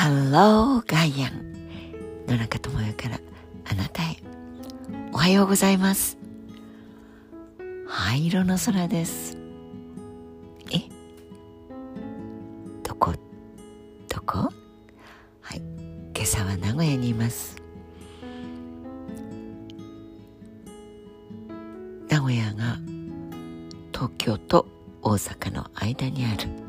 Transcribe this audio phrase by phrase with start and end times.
[0.00, 1.54] ハローガイアン
[2.28, 3.18] 野中智代から
[3.68, 4.16] あなたへ。
[5.12, 6.16] おはようございます。
[7.88, 9.36] 灰色の空です。
[10.70, 10.82] え？
[12.84, 13.12] どこ？
[14.08, 14.52] どこ？
[15.40, 15.62] はい。
[16.14, 17.56] 今朝は名古屋にいます。
[22.08, 22.78] 名古屋が
[23.92, 24.64] 東京と
[25.02, 26.67] 大阪の間にある。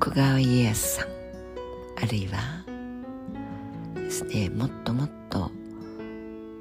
[0.00, 1.08] 徳川家康さん
[2.00, 2.38] あるいは
[3.96, 5.50] ですねもっともっと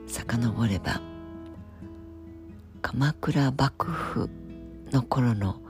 [0.07, 0.99] 遡れば
[2.81, 4.29] 鎌倉幕府
[4.91, 5.61] の頃の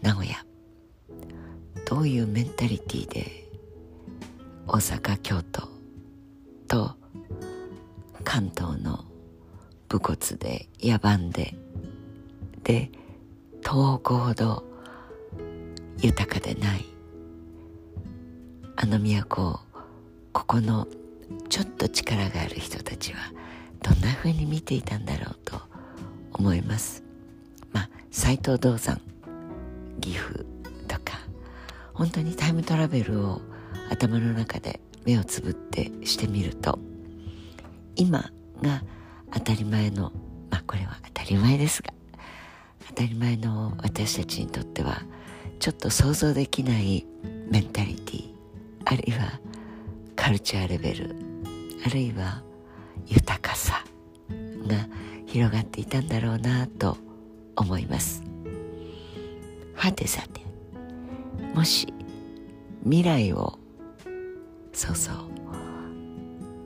[0.00, 0.36] 名古屋。
[1.86, 3.46] どういうメンタリティーで
[4.66, 5.68] 大阪京都
[6.66, 6.96] と
[8.24, 9.04] 関東の
[9.90, 11.54] 武骨で野蛮で
[12.64, 12.90] で
[13.60, 14.64] 東北ほど
[15.98, 16.91] 豊かでない
[18.82, 19.60] あの都
[20.32, 20.88] ここの
[21.48, 23.20] ちょっと力がある人たちは
[23.80, 25.60] どんな風に見ていたんだろうと
[26.32, 27.04] 思います。
[27.72, 29.00] まあ斎藤道山
[30.00, 30.44] 岐阜
[30.88, 31.20] とか
[31.94, 33.40] 本当にタイムトラベルを
[33.88, 36.80] 頭の中で目をつぶってしてみると
[37.94, 38.82] 今が
[39.32, 40.10] 当たり前の
[40.50, 41.94] まあこれは当たり前ですが
[42.88, 45.02] 当たり前の私たちにとっては
[45.60, 47.06] ちょっと想像できない
[47.48, 48.31] メンタリティ
[48.92, 49.40] あるいは
[50.14, 51.16] カルチャーレベル
[51.86, 52.42] あるいは
[53.06, 53.82] 豊かさ
[54.66, 54.86] が
[55.26, 56.98] 広がっていたんだろうなと
[57.56, 58.22] 思います。
[59.74, 60.42] はてさて
[61.54, 61.92] もし
[62.84, 63.58] 未来を
[64.74, 65.14] そうそう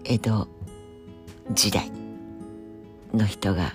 [0.05, 0.49] 江戸
[1.53, 1.93] 時代
[3.15, 3.73] の人が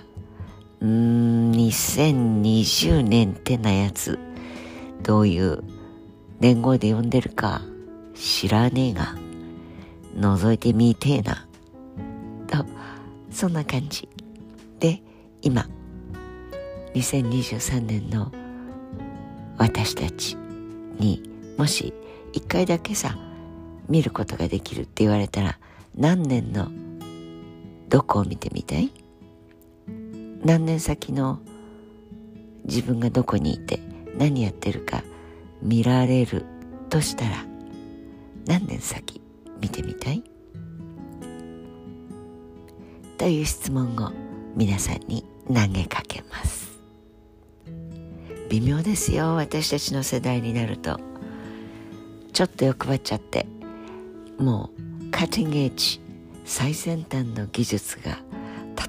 [0.80, 4.18] うん2020年ってなやつ
[5.02, 5.64] どういう
[6.38, 7.62] 年号で呼んでるか
[8.14, 9.16] 知らねえが
[10.16, 11.46] 覗いてみてえな。
[12.46, 12.64] と
[13.30, 14.08] そんな感じ。
[14.78, 15.02] で
[15.40, 15.68] 今
[16.94, 18.30] 2023年の
[19.58, 20.36] 私たち
[20.98, 21.22] に
[21.56, 21.94] もし
[22.32, 23.16] 一回だけさ
[23.88, 25.58] 見ることができるって言われたら
[25.94, 26.70] 何年の
[27.88, 28.92] どこを見てみたい？
[30.44, 31.40] 何年先の
[32.64, 33.80] 自分がどこにいて
[34.16, 35.02] 何やってるか
[35.62, 36.44] 見られる
[36.88, 37.44] としたら
[38.46, 39.20] 何年先？
[39.60, 40.24] 見てみたい？
[43.18, 44.12] という質問を
[44.56, 46.72] 皆さんに投げかけます。
[48.50, 49.34] 微妙ですよ。
[49.36, 51.00] 私たちの世代になると。
[52.32, 53.46] ちょっと欲張っちゃって。
[54.38, 54.70] も
[55.00, 56.00] うカッティングエッジ
[56.44, 58.18] 最先端の技術が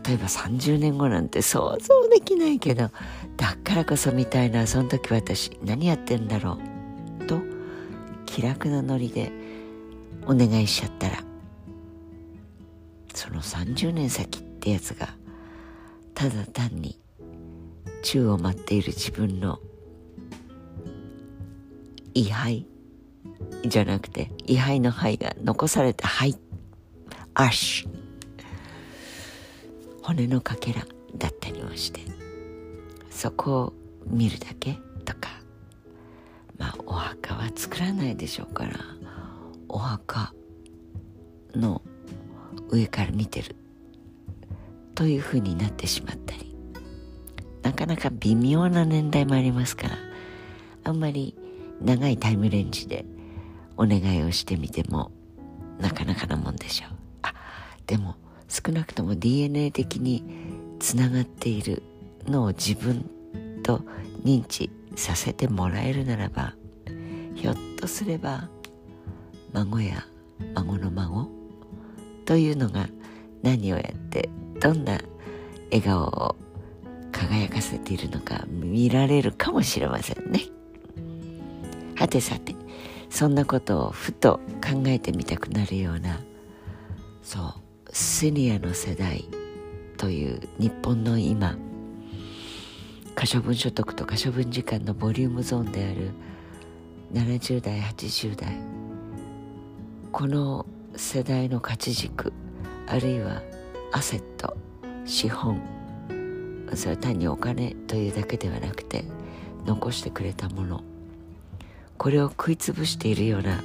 [0.05, 2.89] 例えば30年後なんて想像できないけど
[3.37, 6.72] だからこそみたいなその時私何やってんだろう。
[8.33, 9.31] 気楽なノリで
[10.25, 11.19] お願いしちゃったら
[13.13, 15.09] その30年先ってやつが
[16.15, 16.99] ただ単に
[18.01, 19.59] 宙を待っている自分の
[22.15, 22.65] 位牌
[23.67, 26.35] じゃなくて位牌の牌が残された牌。
[27.35, 27.89] アッシュ。
[30.01, 30.81] 骨のかけら
[31.19, 32.01] だったりもして
[33.11, 33.73] そこを
[34.07, 35.32] 見るだけとか。
[36.93, 38.73] お墓は作らないでしょうから
[39.67, 40.31] お墓
[41.55, 41.81] の
[42.69, 43.55] 上から見てる
[44.93, 46.55] というふうになってしまったり
[47.63, 49.97] なかなか微妙な年代もありますから
[50.83, 51.35] あんまり
[51.81, 53.05] 長いタイムレンジで
[53.75, 55.11] お願いをしてみても
[55.79, 56.97] なかなかなもんでしょう。
[57.23, 57.33] あ
[57.87, 58.17] でも
[58.47, 60.23] 少なくとも DNA 的に
[60.79, 61.81] つながっている
[62.27, 63.09] のを自分
[63.63, 63.81] と
[64.23, 66.53] 認知させてもらえるならば
[67.43, 68.47] ひょっとすれば
[69.51, 70.05] 孫や
[70.55, 71.27] 孫の孫
[72.23, 72.87] というのが
[73.41, 74.29] 何をやって
[74.61, 74.97] どんな
[75.65, 76.35] 笑顔を
[77.11, 80.39] 輝かせているのか見られるかもしれませんね。
[81.95, 82.55] はてさて
[83.09, 86.21] そんなことをふと考えてみたくなるような
[87.23, 87.53] そう
[87.91, 89.27] シニアの世代
[89.97, 91.57] という日本の今
[93.15, 96.11] 可処分所得と可処分時間のボリュームゾーンである
[97.13, 98.57] 70代80代。
[100.11, 100.65] この
[100.95, 102.33] 世代の価値軸
[102.87, 103.41] あるいは
[103.91, 104.57] アセット
[105.05, 105.61] 資本。
[106.73, 109.05] それは単にお金というだけではなくて
[109.65, 110.83] 残してくれたもの。
[111.97, 113.63] これを食いつぶしているような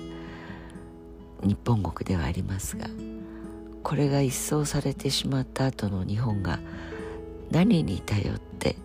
[1.42, 2.86] 日本国ではありますが
[3.82, 6.60] これが一掃されてしまった後の日本が
[7.50, 8.76] 何に頼って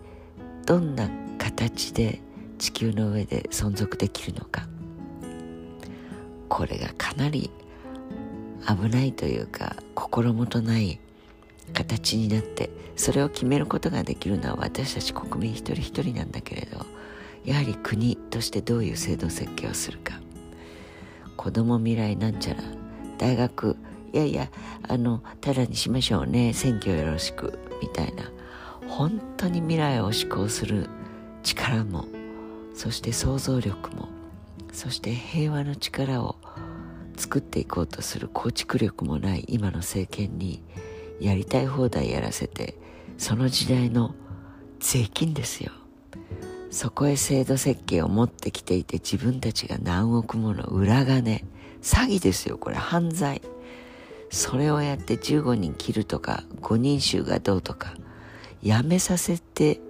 [0.66, 1.08] どんな
[1.38, 2.20] 形で
[2.58, 4.66] 地球の上で存続できるのか。
[6.48, 7.50] これがかなり
[8.66, 11.00] 危ないというか心もとない
[11.72, 16.86] 形になってそれを決めることができるのは私たち国民一人一人なんだけれど
[17.44, 20.20] やはり国としてどういう制度設計をするか。
[21.36, 22.62] 子供未来なんちゃら
[23.18, 23.76] 大学
[24.12, 24.48] いやいや
[24.88, 28.30] あのただにしましょうね選挙よろしくみたいな
[28.88, 30.88] 本当に未来を志向する
[31.42, 32.06] 力も
[32.74, 34.08] そして想像力も
[34.72, 36.36] そして平和の力を
[37.16, 40.62] 作っていこうとする構築力もない今の政権に
[41.20, 42.76] やりたい放題やらせて
[43.16, 44.14] その時代の
[44.80, 45.72] 税金ですよ。
[46.70, 51.44] そこへ制度設計を持ってきていて自分たちが何億もの裏金
[51.82, 53.40] 詐欺ですよこれ犯罪。
[54.30, 57.94] それをやって15人切るとか5人衆がどうとか
[58.60, 59.80] やめさせて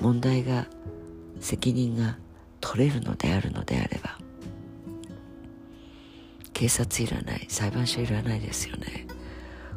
[0.00, 0.66] 問題が
[1.40, 2.16] 責任が
[2.60, 4.18] 取れるのであるのであれば
[6.52, 9.06] 警察いらない裁判所いらないですよね。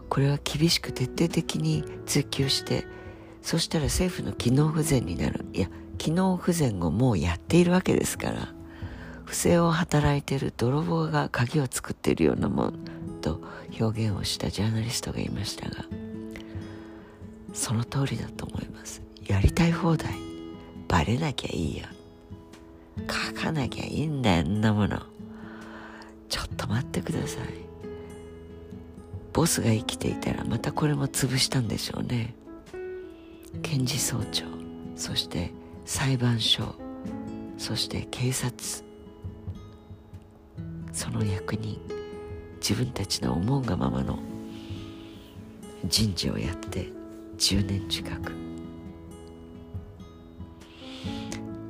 [0.09, 2.87] これは厳しく徹底的に追及して
[3.43, 5.45] そしたら政府の機能不全になる。
[5.53, 5.69] いや
[5.99, 8.47] 機能不全をもうやっているわけですから
[9.25, 12.73] 不正を働いている泥棒が鍵を作っているようなもん
[13.21, 13.39] と
[13.79, 15.85] 表現をしたジャーナリストがいましたが
[17.53, 19.03] その通りだと思います。
[19.27, 20.31] やりたい放題。
[20.91, 21.85] バレなきゃいいよ。
[23.09, 25.01] 書かなきゃいいんだよんなもの。
[26.27, 27.47] ちょっと待ってください。
[29.31, 32.35] ボスが生きていたらまたこれも潰したんでしょうね。
[33.63, 34.43] 検事総長。
[34.97, 35.53] そして
[35.85, 36.75] 裁判所。
[37.57, 38.53] そして警察。
[40.91, 41.79] その役人。
[42.59, 44.19] 自分たちの思うがままの
[45.85, 46.91] 人事をやって
[47.37, 48.50] 10年近く。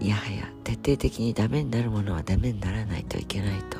[0.01, 3.79] いやはや徹底的にダメになるものはダメにならないといけないと。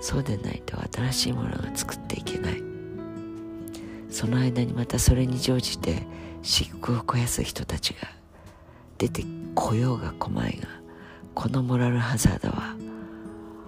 [0.00, 2.62] そうでないと新しいものが作っていけない。
[4.10, 6.06] その間にまたそれに乗じて
[6.42, 8.08] 漆黒を肥やす人たちが
[8.98, 9.24] 出て
[9.54, 10.68] こようが来まいが
[11.34, 12.76] このモラルハザードは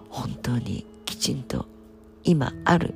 [0.08, 1.66] 本当にきちんと
[2.24, 2.94] 今ある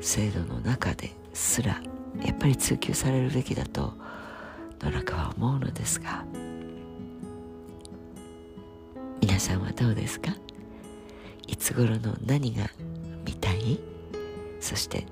[0.00, 1.80] 制度の中ですら
[2.24, 3.92] やっぱり追求されるべきだと
[4.80, 6.24] 野中は思うのですが
[9.38, 10.34] さんはどうですか？
[11.46, 12.70] いつ頃の何が
[13.24, 13.78] 見たい？
[14.60, 15.06] そして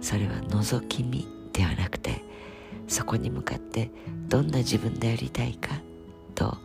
[0.00, 2.22] それは覗き見ではなくて
[2.88, 3.90] そこに向かって
[4.28, 5.70] どんな自分でありたいか？
[6.34, 6.56] と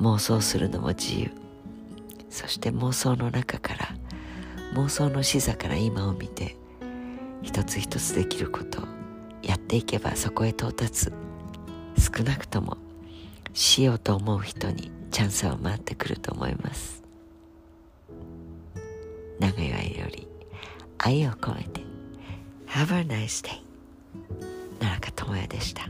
[0.00, 1.30] 妄想するのも自由。
[2.30, 3.94] そして妄想の中から
[4.74, 6.56] 妄想の視座から今を見て
[7.42, 8.82] 一つ一つできること
[9.42, 11.12] やっていけばそこへ到達。
[11.96, 12.76] 少なくとも
[13.52, 17.04] しようと思う人にチャンスは回ってくると思います。
[19.38, 20.26] 長い愛より
[20.98, 21.82] 愛を込めて
[22.66, 23.62] Have a nice day
[24.80, 25.88] 奈良香智也でした。